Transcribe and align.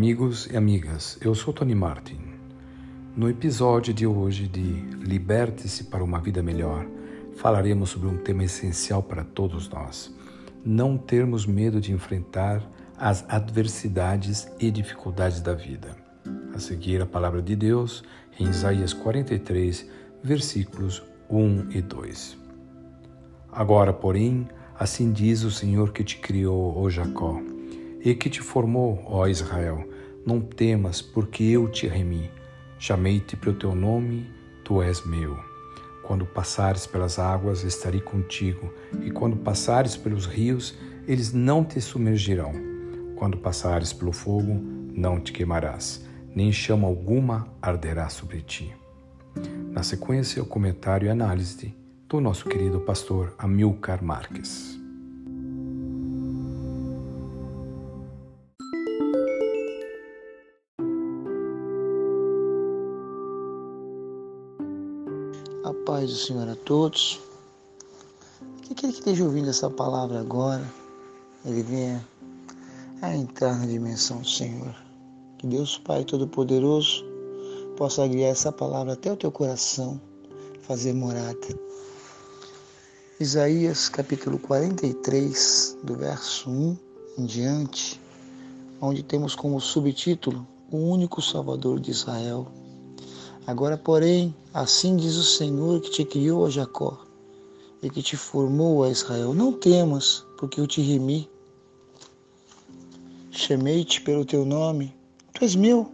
amigos 0.00 0.48
e 0.50 0.56
amigas. 0.56 1.18
Eu 1.20 1.34
sou 1.34 1.52
Tony 1.52 1.74
Martin. 1.74 2.20
No 3.14 3.28
episódio 3.28 3.92
de 3.92 4.06
hoje 4.06 4.48
de 4.48 4.62
Liberte-se 4.96 5.84
para 5.84 6.02
uma 6.02 6.18
Vida 6.18 6.42
Melhor, 6.42 6.86
falaremos 7.36 7.90
sobre 7.90 8.08
um 8.08 8.16
tema 8.16 8.44
essencial 8.44 9.02
para 9.02 9.22
todos 9.22 9.68
nós: 9.68 10.10
não 10.64 10.96
termos 10.96 11.44
medo 11.44 11.82
de 11.82 11.92
enfrentar 11.92 12.66
as 12.96 13.26
adversidades 13.28 14.50
e 14.58 14.70
dificuldades 14.70 15.42
da 15.42 15.52
vida. 15.52 15.94
A 16.54 16.58
seguir, 16.58 17.02
a 17.02 17.06
palavra 17.06 17.42
de 17.42 17.54
Deus 17.54 18.02
em 18.38 18.48
Isaías 18.48 18.94
43, 18.94 19.86
versículos 20.24 21.02
1 21.28 21.72
e 21.72 21.82
2. 21.82 22.38
Agora, 23.52 23.92
porém, 23.92 24.48
assim 24.78 25.12
diz 25.12 25.42
o 25.42 25.50
Senhor 25.50 25.92
que 25.92 26.02
te 26.02 26.16
criou, 26.16 26.74
ó 26.74 26.88
Jacó 26.88 27.38
e 28.02 28.14
que 28.14 28.30
te 28.30 28.40
formou, 28.40 29.02
ó 29.06 29.26
Israel. 29.26 29.86
Não 30.24 30.40
temas, 30.40 31.00
porque 31.00 31.44
eu 31.44 31.68
te 31.68 31.86
remi. 31.86 32.30
Chamei-te 32.78 33.36
pelo 33.36 33.56
teu 33.56 33.74
nome, 33.74 34.30
tu 34.64 34.82
és 34.82 35.04
meu. 35.04 35.38
Quando 36.02 36.26
passares 36.26 36.86
pelas 36.86 37.18
águas, 37.18 37.62
estarei 37.62 38.00
contigo, 38.00 38.72
e 39.02 39.10
quando 39.10 39.36
passares 39.36 39.96
pelos 39.96 40.26
rios, 40.26 40.76
eles 41.06 41.32
não 41.32 41.64
te 41.64 41.80
submergirão. 41.80 42.52
Quando 43.16 43.38
passares 43.38 43.92
pelo 43.92 44.12
fogo, 44.12 44.54
não 44.92 45.20
te 45.20 45.32
queimarás, 45.32 46.04
nem 46.34 46.50
chama 46.50 46.88
alguma 46.88 47.46
arderá 47.60 48.08
sobre 48.08 48.40
ti. 48.40 48.74
Na 49.70 49.82
sequência, 49.82 50.42
o 50.42 50.46
comentário 50.46 51.06
e 51.06 51.10
análise 51.10 51.74
do 52.08 52.20
nosso 52.20 52.48
querido 52.48 52.80
pastor 52.80 53.34
Amilcar 53.38 54.02
Marques. 54.02 54.79
A 65.62 65.74
paz 65.74 66.08
do 66.08 66.16
Senhor 66.16 66.48
a 66.48 66.56
todos. 66.56 67.20
Que 68.62 68.72
aquele 68.72 68.92
que 68.92 68.98
esteja 69.00 69.24
ouvindo 69.24 69.50
essa 69.50 69.68
palavra 69.68 70.18
agora, 70.18 70.64
ele 71.44 71.62
venha 71.62 72.02
a 73.02 73.14
entrar 73.14 73.58
na 73.58 73.66
dimensão 73.66 74.22
do 74.22 74.28
Senhor. 74.28 74.74
Que 75.36 75.46
Deus 75.46 75.76
Pai 75.76 76.02
Todo-Poderoso 76.04 77.04
possa 77.76 78.08
guiar 78.08 78.30
essa 78.30 78.50
palavra 78.50 78.94
até 78.94 79.12
o 79.12 79.16
teu 79.16 79.30
coração, 79.30 80.00
fazer 80.62 80.94
morada. 80.94 81.58
Isaías 83.20 83.90
capítulo 83.90 84.38
43, 84.38 85.76
do 85.84 85.94
verso 85.94 86.48
1 86.48 86.76
em 87.18 87.26
diante, 87.26 88.00
onde 88.80 89.02
temos 89.02 89.34
como 89.34 89.60
subtítulo 89.60 90.46
O 90.72 90.78
único 90.78 91.20
Salvador 91.20 91.78
de 91.78 91.90
Israel. 91.90 92.50
Agora, 93.46 93.76
porém, 93.76 94.34
assim 94.52 94.96
diz 94.96 95.16
o 95.16 95.24
Senhor 95.24 95.80
que 95.80 95.90
te 95.90 96.04
criou 96.04 96.46
a 96.46 96.50
Jacó 96.50 96.98
e 97.82 97.88
que 97.88 98.02
te 98.02 98.16
formou 98.16 98.84
a 98.84 98.90
Israel: 98.90 99.32
Não 99.32 99.52
temas, 99.52 100.24
porque 100.38 100.60
eu 100.60 100.66
te 100.66 100.80
remi. 100.80 101.28
Chamei-te 103.30 104.02
pelo 104.02 104.24
teu 104.24 104.44
nome, 104.44 104.94
tu 105.32 105.44
és 105.44 105.54
meu. 105.54 105.90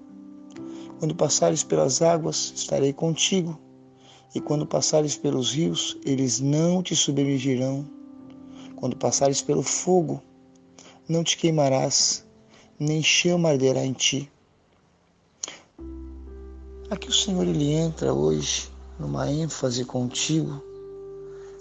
Quando 0.98 1.14
passares 1.14 1.62
pelas 1.62 2.02
águas, 2.02 2.52
estarei 2.56 2.92
contigo, 2.92 3.58
e 4.34 4.40
quando 4.40 4.66
passares 4.66 5.16
pelos 5.16 5.52
rios, 5.52 5.96
eles 6.04 6.40
não 6.40 6.82
te 6.82 6.96
submergirão. 6.96 7.86
Quando 8.74 8.96
passares 8.96 9.40
pelo 9.40 9.62
fogo, 9.62 10.22
não 11.08 11.22
te 11.22 11.36
queimarás, 11.36 12.26
nem 12.78 13.02
chama 13.02 13.50
arderá 13.50 13.84
em 13.84 13.92
ti. 13.92 14.30
Aqui 16.88 17.08
o 17.08 17.12
Senhor 17.12 17.44
ele 17.44 17.72
entra 17.72 18.14
hoje 18.14 18.70
numa 18.96 19.28
ênfase 19.28 19.84
contigo, 19.84 20.62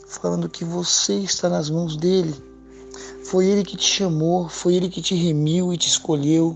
falando 0.05 0.47
que 0.47 0.63
você 0.63 1.15
está 1.15 1.49
nas 1.49 1.67
mãos 1.67 1.97
dele. 1.97 2.35
Foi 3.23 3.47
ele 3.47 3.63
que 3.63 3.75
te 3.75 3.87
chamou, 3.87 4.47
foi 4.47 4.75
ele 4.75 4.87
que 4.87 5.01
te 5.01 5.15
remiu 5.15 5.73
e 5.73 5.77
te 5.77 5.87
escolheu. 5.87 6.55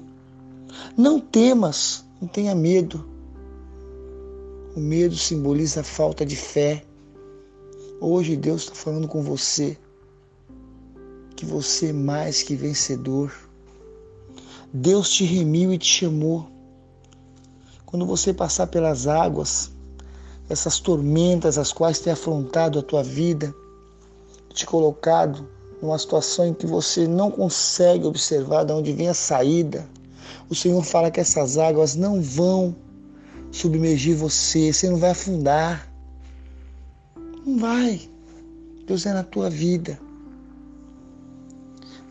Não 0.96 1.20
temas, 1.20 2.06
não 2.22 2.28
tenha 2.28 2.54
medo. 2.54 3.04
O 4.76 4.80
medo 4.80 5.16
simboliza 5.18 5.82
a 5.82 5.84
falta 5.84 6.24
de 6.24 6.36
fé. 6.36 6.86
Hoje 8.00 8.38
Deus 8.38 8.62
está 8.62 8.76
falando 8.76 9.08
com 9.08 9.24
você 9.24 9.76
que 11.36 11.44
você 11.44 11.88
é 11.88 11.94
mais 11.94 12.44
que 12.44 12.56
vencedor. 12.56 13.34
Deus 14.72 15.10
te 15.10 15.24
remiu 15.24 15.74
e 15.74 15.78
te 15.80 15.88
chamou 15.88 16.59
quando 17.90 18.06
você 18.06 18.32
passar 18.32 18.68
pelas 18.68 19.08
águas, 19.08 19.72
essas 20.48 20.80
tormentas 20.80 21.58
as 21.58 21.74
quais 21.74 22.00
tem 22.00 22.14
afrontado 22.14 22.78
a 22.78 22.84
tua 22.84 23.02
vida, 23.02 23.52
te 24.54 24.64
colocado 24.64 25.50
numa 25.82 25.98
situação 25.98 26.46
em 26.46 26.54
que 26.54 26.68
você 26.68 27.08
não 27.08 27.32
consegue 27.32 28.06
observar 28.06 28.64
de 28.64 28.74
onde 28.74 28.94
vem 28.94 29.10
a 29.10 29.14
saída, 29.16 29.90
o 30.48 30.54
Senhor 30.54 30.84
fala 30.84 31.10
que 31.10 31.20
essas 31.20 31.58
águas 31.58 31.96
não 31.96 32.22
vão 32.22 32.76
submergir 33.52 34.16
você, 34.16 34.72
você 34.72 34.88
não 34.88 34.98
vai 34.98 35.10
afundar. 35.10 35.92
Não 37.44 37.58
vai. 37.58 38.08
Deus 38.86 39.04
é 39.08 39.14
na 39.14 39.24
tua 39.24 39.50
vida. 39.50 40.00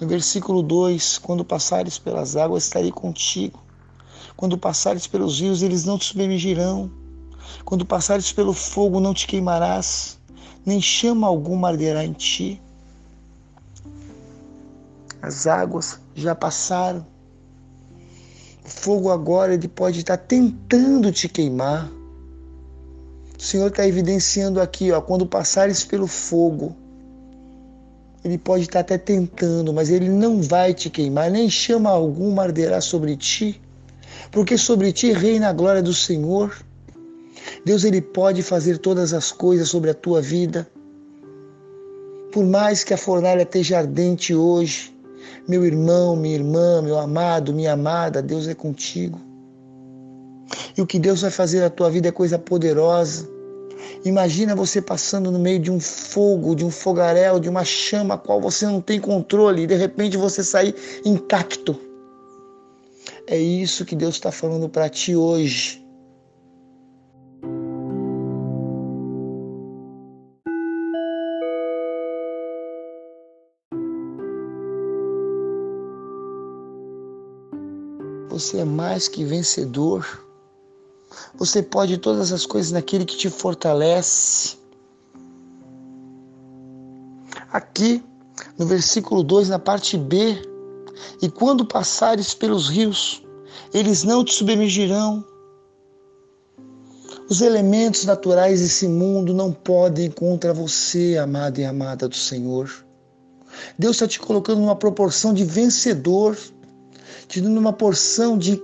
No 0.00 0.08
versículo 0.08 0.60
2: 0.60 1.18
Quando 1.18 1.44
passares 1.44 2.00
pelas 2.00 2.34
águas, 2.34 2.64
estarei 2.64 2.90
contigo. 2.90 3.67
Quando 4.38 4.56
passares 4.56 5.04
pelos 5.04 5.40
rios, 5.40 5.62
eles 5.62 5.84
não 5.84 5.98
te 5.98 6.04
submergirão. 6.04 6.88
Quando 7.64 7.84
passares 7.84 8.30
pelo 8.30 8.52
fogo, 8.52 9.00
não 9.00 9.12
te 9.12 9.26
queimarás, 9.26 10.16
nem 10.64 10.80
chama 10.80 11.26
alguma 11.26 11.66
arderá 11.66 12.04
em 12.04 12.12
ti. 12.12 12.62
As 15.20 15.48
águas 15.48 15.98
já 16.14 16.36
passaram. 16.36 17.04
O 18.64 18.68
fogo 18.68 19.10
agora 19.10 19.54
ele 19.54 19.66
pode 19.66 19.98
estar 19.98 20.16
tentando 20.16 21.10
te 21.10 21.28
queimar. 21.28 21.90
O 23.36 23.42
Senhor 23.42 23.66
está 23.66 23.88
evidenciando 23.88 24.60
aqui, 24.60 24.92
ó, 24.92 25.00
quando 25.00 25.26
passares 25.26 25.82
pelo 25.82 26.06
fogo, 26.06 26.76
ele 28.22 28.38
pode 28.38 28.62
estar 28.62 28.80
até 28.80 28.96
tentando, 28.96 29.72
mas 29.72 29.90
ele 29.90 30.08
não 30.08 30.40
vai 30.40 30.74
te 30.74 30.88
queimar, 30.88 31.28
nem 31.28 31.50
chama 31.50 31.90
alguma 31.90 32.44
arderá 32.44 32.80
sobre 32.80 33.16
ti 33.16 33.60
porque 34.30 34.58
sobre 34.58 34.92
ti 34.92 35.12
reina 35.12 35.48
a 35.48 35.52
glória 35.52 35.82
do 35.82 35.94
Senhor. 35.94 36.56
Deus 37.64 37.84
ele 37.84 38.00
pode 38.00 38.42
fazer 38.42 38.78
todas 38.78 39.12
as 39.12 39.32
coisas 39.32 39.68
sobre 39.68 39.90
a 39.90 39.94
tua 39.94 40.20
vida. 40.20 40.68
Por 42.32 42.44
mais 42.44 42.84
que 42.84 42.92
a 42.92 42.98
fornalha 42.98 43.42
esteja 43.42 43.78
ardente 43.78 44.34
hoje, 44.34 44.94
meu 45.48 45.64
irmão, 45.64 46.14
minha 46.14 46.34
irmã, 46.34 46.82
meu 46.82 46.98
amado, 46.98 47.54
minha 47.54 47.72
amada, 47.72 48.20
Deus 48.20 48.46
é 48.46 48.54
contigo. 48.54 49.18
E 50.76 50.82
o 50.82 50.86
que 50.86 50.98
Deus 50.98 51.22
vai 51.22 51.30
fazer 51.30 51.60
na 51.60 51.70
tua 51.70 51.90
vida 51.90 52.08
é 52.08 52.12
coisa 52.12 52.38
poderosa. 52.38 53.28
Imagina 54.04 54.54
você 54.54 54.80
passando 54.80 55.30
no 55.30 55.38
meio 55.38 55.58
de 55.58 55.70
um 55.70 55.80
fogo, 55.80 56.54
de 56.54 56.64
um 56.64 56.70
fogaréu, 56.70 57.40
de 57.40 57.48
uma 57.48 57.64
chama 57.64 58.14
a 58.14 58.18
qual 58.18 58.40
você 58.40 58.66
não 58.66 58.80
tem 58.80 59.00
controle 59.00 59.62
e 59.62 59.66
de 59.66 59.74
repente 59.74 60.16
você 60.16 60.44
sair 60.44 60.74
intacto. 61.04 61.87
É 63.30 63.36
isso 63.36 63.84
que 63.84 63.94
Deus 63.94 64.14
está 64.14 64.32
falando 64.32 64.70
para 64.70 64.88
ti 64.88 65.14
hoje. 65.14 65.86
Você 78.30 78.60
é 78.60 78.64
mais 78.64 79.08
que 79.08 79.22
vencedor. 79.24 80.26
Você 81.34 81.62
pode 81.62 81.98
todas 81.98 82.32
as 82.32 82.46
coisas 82.46 82.72
naquele 82.72 83.04
que 83.04 83.18
te 83.18 83.28
fortalece. 83.28 84.56
Aqui, 87.52 88.02
no 88.56 88.64
versículo 88.64 89.22
2, 89.22 89.50
na 89.50 89.58
parte 89.58 89.98
B, 89.98 90.47
e 91.20 91.28
quando 91.28 91.64
passares 91.64 92.34
pelos 92.34 92.68
rios, 92.68 93.22
eles 93.72 94.04
não 94.04 94.24
te 94.24 94.34
submergirão. 94.34 95.24
Os 97.28 97.42
elementos 97.42 98.04
naturais 98.04 98.60
desse 98.60 98.88
mundo 98.88 99.34
não 99.34 99.52
podem 99.52 100.10
contra 100.10 100.52
você, 100.54 101.18
amado 101.18 101.58
e 101.58 101.64
amada 101.64 102.08
do 102.08 102.16
Senhor. 102.16 102.70
Deus 103.78 103.96
está 103.96 104.08
te 104.08 104.18
colocando 104.18 104.60
numa 104.60 104.76
proporção 104.76 105.34
de 105.34 105.44
vencedor, 105.44 106.38
te 107.26 107.40
dando 107.40 107.58
uma 107.58 107.72
porção 107.72 108.38
de 108.38 108.62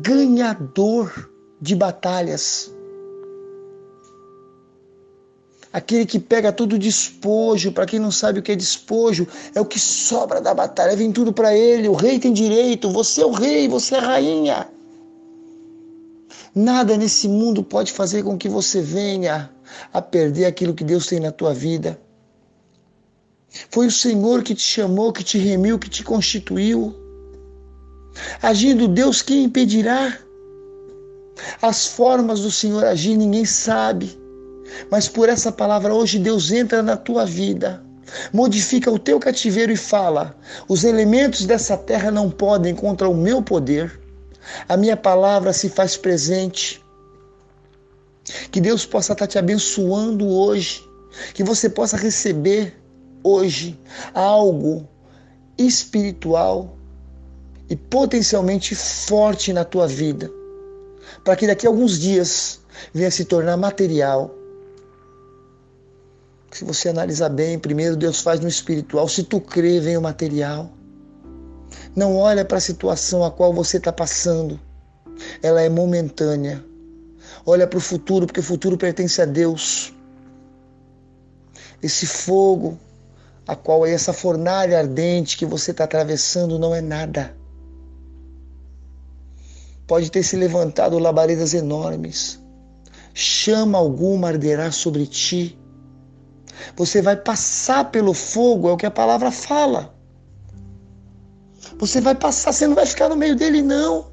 ganhador 0.00 1.30
de 1.60 1.74
batalhas. 1.74 2.72
Aquele 5.74 6.06
que 6.06 6.20
pega 6.20 6.52
todo 6.52 6.78
despojo, 6.78 7.72
para 7.72 7.84
quem 7.84 7.98
não 7.98 8.12
sabe 8.12 8.38
o 8.38 8.42
que 8.44 8.52
é 8.52 8.54
despojo, 8.54 9.26
é 9.56 9.60
o 9.60 9.66
que 9.66 9.80
sobra 9.80 10.40
da 10.40 10.54
batalha, 10.54 10.94
vem 10.94 11.10
tudo 11.10 11.32
para 11.32 11.52
ele. 11.52 11.88
O 11.88 11.94
rei 11.94 12.20
tem 12.20 12.32
direito, 12.32 12.88
você 12.88 13.22
é 13.22 13.26
o 13.26 13.32
rei, 13.32 13.66
você 13.66 13.96
é 13.96 13.98
a 13.98 14.00
rainha. 14.00 14.68
Nada 16.54 16.96
nesse 16.96 17.26
mundo 17.26 17.64
pode 17.64 17.90
fazer 17.90 18.22
com 18.22 18.38
que 18.38 18.48
você 18.48 18.80
venha 18.80 19.50
a 19.92 20.00
perder 20.00 20.44
aquilo 20.44 20.74
que 20.74 20.84
Deus 20.84 21.08
tem 21.08 21.18
na 21.18 21.32
tua 21.32 21.52
vida. 21.52 21.98
Foi 23.68 23.88
o 23.88 23.90
Senhor 23.90 24.44
que 24.44 24.54
te 24.54 24.62
chamou, 24.62 25.12
que 25.12 25.24
te 25.24 25.38
remiu, 25.38 25.76
que 25.76 25.90
te 25.90 26.04
constituiu. 26.04 26.94
Agindo 28.40 28.86
Deus, 28.86 29.22
quem 29.22 29.42
impedirá? 29.42 30.16
As 31.60 31.84
formas 31.84 32.42
do 32.42 32.50
Senhor 32.52 32.84
agir 32.84 33.16
ninguém 33.16 33.44
sabe. 33.44 34.22
Mas 34.90 35.08
por 35.08 35.28
essa 35.28 35.50
palavra 35.52 35.94
hoje 35.94 36.18
Deus 36.18 36.50
entra 36.50 36.82
na 36.82 36.96
tua 36.96 37.24
vida, 37.24 37.82
modifica 38.32 38.90
o 38.90 38.98
teu 38.98 39.18
cativeiro 39.18 39.72
e 39.72 39.76
fala: 39.76 40.36
os 40.68 40.84
elementos 40.84 41.46
dessa 41.46 41.76
terra 41.76 42.10
não 42.10 42.30
podem 42.30 42.74
contra 42.74 43.08
o 43.08 43.16
meu 43.16 43.42
poder. 43.42 44.00
A 44.68 44.76
minha 44.76 44.96
palavra 44.96 45.52
se 45.52 45.68
faz 45.68 45.96
presente. 45.96 46.84
Que 48.50 48.60
Deus 48.60 48.86
possa 48.86 49.12
estar 49.12 49.26
te 49.26 49.38
abençoando 49.38 50.26
hoje, 50.26 50.82
que 51.34 51.44
você 51.44 51.68
possa 51.68 51.96
receber 51.96 52.74
hoje 53.22 53.78
algo 54.14 54.88
espiritual 55.58 56.76
e 57.68 57.76
potencialmente 57.76 58.74
forte 58.74 59.52
na 59.52 59.64
tua 59.64 59.86
vida, 59.86 60.30
para 61.22 61.36
que 61.36 61.46
daqui 61.46 61.66
a 61.66 61.70
alguns 61.70 61.98
dias 61.98 62.60
venha 62.92 63.10
se 63.10 63.24
tornar 63.24 63.56
material 63.56 64.34
se 66.54 66.64
você 66.64 66.88
analisar 66.88 67.30
bem, 67.30 67.58
primeiro 67.58 67.96
Deus 67.96 68.20
faz 68.20 68.38
no 68.38 68.46
espiritual. 68.46 69.08
Se 69.08 69.24
tu 69.24 69.40
crê, 69.40 69.80
vem 69.80 69.96
o 69.96 70.00
material. 70.00 70.70
Não 71.96 72.16
olha 72.16 72.44
para 72.44 72.58
a 72.58 72.60
situação 72.60 73.24
a 73.24 73.30
qual 73.30 73.52
você 73.52 73.78
está 73.78 73.92
passando. 73.92 74.60
Ela 75.42 75.62
é 75.62 75.68
momentânea. 75.68 76.64
Olha 77.44 77.66
para 77.66 77.76
o 77.76 77.80
futuro, 77.80 78.24
porque 78.24 78.38
o 78.38 78.42
futuro 78.44 78.78
pertence 78.78 79.20
a 79.20 79.24
Deus. 79.24 79.92
Esse 81.82 82.06
fogo, 82.06 82.78
a 83.48 83.56
qual 83.56 83.84
é 83.84 83.90
essa 83.90 84.12
fornalha 84.12 84.78
ardente 84.78 85.36
que 85.36 85.44
você 85.44 85.72
está 85.72 85.82
atravessando, 85.82 86.56
não 86.56 86.72
é 86.72 86.80
nada. 86.80 87.36
Pode 89.88 90.08
ter 90.08 90.22
se 90.22 90.36
levantado 90.36 91.00
labaredas 91.00 91.52
enormes. 91.52 92.40
Chama 93.12 93.76
alguma 93.76 94.28
arderá 94.28 94.70
sobre 94.70 95.04
ti 95.04 95.58
você 96.76 97.00
vai 97.00 97.16
passar 97.16 97.90
pelo 97.90 98.14
fogo, 98.14 98.68
é 98.68 98.72
o 98.72 98.76
que 98.76 98.86
a 98.86 98.90
palavra 98.90 99.30
fala. 99.30 99.94
Você 101.78 102.00
vai 102.00 102.14
passar, 102.14 102.52
você 102.52 102.66
não 102.66 102.74
vai 102.74 102.86
ficar 102.86 103.08
no 103.08 103.16
meio 103.16 103.36
dele, 103.36 103.62
não. 103.62 104.12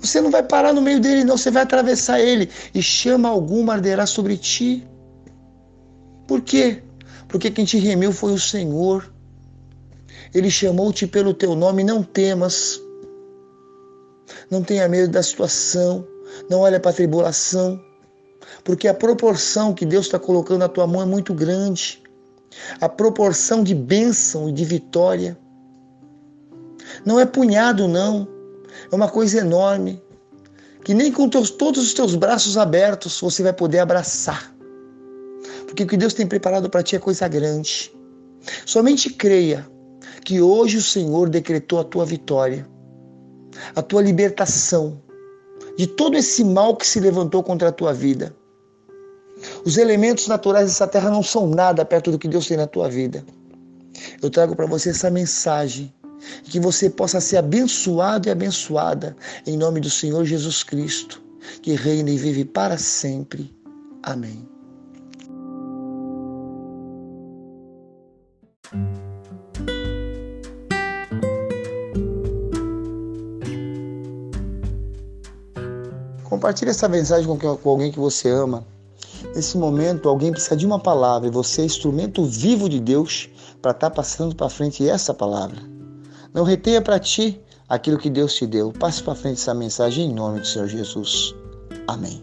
Você 0.00 0.20
não 0.20 0.30
vai 0.30 0.42
parar 0.42 0.72
no 0.72 0.82
meio 0.82 1.00
dele, 1.00 1.24
não. 1.24 1.36
Você 1.36 1.50
vai 1.50 1.62
atravessar 1.62 2.20
ele 2.20 2.50
e 2.74 2.82
chama 2.82 3.28
alguma 3.28 3.74
arderá 3.74 4.06
sobre 4.06 4.36
ti. 4.36 4.86
Por 6.26 6.40
quê? 6.40 6.82
Porque 7.28 7.50
quem 7.50 7.64
te 7.64 7.78
remiu 7.78 8.12
foi 8.12 8.32
o 8.32 8.38
Senhor. 8.38 9.12
Ele 10.34 10.50
chamou-te 10.50 11.06
pelo 11.06 11.32
teu 11.32 11.54
nome, 11.54 11.84
não 11.84 12.02
temas. 12.02 12.80
Não 14.50 14.62
tenha 14.62 14.88
medo 14.88 15.10
da 15.10 15.22
situação. 15.22 16.06
Não 16.50 16.60
olhe 16.60 16.78
para 16.78 16.90
a 16.90 16.94
tribulação 16.94 17.80
porque 18.64 18.88
a 18.88 18.94
proporção 18.94 19.74
que 19.74 19.86
Deus 19.86 20.06
está 20.06 20.18
colocando 20.18 20.60
na 20.60 20.68
tua 20.68 20.86
mão 20.86 21.02
é 21.02 21.06
muito 21.06 21.34
grande. 21.34 22.02
A 22.80 22.88
proporção 22.88 23.62
de 23.62 23.74
bênção 23.74 24.48
e 24.48 24.52
de 24.52 24.64
vitória. 24.64 25.38
Não 27.04 27.20
é 27.20 27.26
punhado, 27.26 27.86
não. 27.86 28.26
É 28.90 28.94
uma 28.94 29.08
coisa 29.08 29.38
enorme. 29.38 30.02
Que 30.84 30.94
nem 30.94 31.10
com 31.10 31.28
teus, 31.28 31.50
todos 31.50 31.82
os 31.82 31.94
teus 31.94 32.14
braços 32.14 32.56
abertos 32.56 33.20
você 33.20 33.42
vai 33.42 33.52
poder 33.52 33.80
abraçar. 33.80 34.54
Porque 35.66 35.82
o 35.82 35.86
que 35.86 35.96
Deus 35.96 36.14
tem 36.14 36.26
preparado 36.26 36.70
para 36.70 36.82
ti 36.82 36.96
é 36.96 36.98
coisa 36.98 37.26
grande. 37.26 37.92
Somente 38.64 39.10
creia 39.10 39.66
que 40.24 40.40
hoje 40.40 40.78
o 40.78 40.82
Senhor 40.82 41.28
decretou 41.28 41.80
a 41.80 41.84
tua 41.84 42.04
vitória, 42.04 42.66
a 43.74 43.82
tua 43.82 44.02
libertação 44.02 45.00
de 45.76 45.86
todo 45.86 46.16
esse 46.16 46.42
mal 46.44 46.76
que 46.76 46.86
se 46.86 47.00
levantou 47.00 47.42
contra 47.42 47.68
a 47.68 47.72
tua 47.72 47.92
vida. 47.92 48.34
Os 49.64 49.76
elementos 49.76 50.26
naturais 50.26 50.66
dessa 50.66 50.86
terra 50.86 51.10
não 51.10 51.22
são 51.22 51.46
nada 51.46 51.84
perto 51.84 52.10
do 52.10 52.18
que 52.18 52.28
Deus 52.28 52.46
tem 52.46 52.56
na 52.56 52.66
tua 52.66 52.88
vida. 52.88 53.24
Eu 54.22 54.30
trago 54.30 54.56
para 54.56 54.66
você 54.66 54.90
essa 54.90 55.10
mensagem 55.10 55.92
que 56.44 56.58
você 56.58 56.88
possa 56.88 57.20
ser 57.20 57.36
abençoado 57.36 58.28
e 58.28 58.30
abençoada 58.30 59.16
em 59.46 59.56
nome 59.56 59.80
do 59.80 59.90
Senhor 59.90 60.24
Jesus 60.24 60.62
Cristo, 60.62 61.22
que 61.62 61.74
reina 61.74 62.10
e 62.10 62.16
vive 62.16 62.44
para 62.44 62.78
sempre. 62.78 63.54
Amém. 64.02 64.55
Compartilhe 76.46 76.70
essa 76.70 76.88
mensagem 76.88 77.26
com 77.36 77.68
alguém 77.68 77.90
que 77.90 77.98
você 77.98 78.30
ama. 78.30 78.64
Nesse 79.34 79.58
momento, 79.58 80.08
alguém 80.08 80.30
precisa 80.30 80.56
de 80.56 80.64
uma 80.64 80.78
palavra 80.78 81.26
e 81.26 81.30
você 81.30 81.62
é 81.62 81.64
instrumento 81.64 82.24
vivo 82.24 82.68
de 82.68 82.78
Deus 82.78 83.28
para 83.60 83.72
estar 83.72 83.90
tá 83.90 83.96
passando 83.96 84.32
para 84.32 84.48
frente 84.48 84.88
essa 84.88 85.12
palavra. 85.12 85.56
Não 86.32 86.44
retenha 86.44 86.80
para 86.80 87.00
ti 87.00 87.40
aquilo 87.68 87.98
que 87.98 88.08
Deus 88.08 88.32
te 88.32 88.46
deu. 88.46 88.72
Passe 88.72 89.02
para 89.02 89.16
frente 89.16 89.40
essa 89.40 89.52
mensagem 89.54 90.08
em 90.08 90.14
nome 90.14 90.38
do 90.38 90.46
Senhor 90.46 90.68
Jesus. 90.68 91.34
Amém. 91.88 92.22